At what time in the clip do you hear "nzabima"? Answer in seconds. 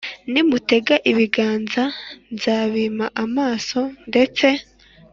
2.33-3.05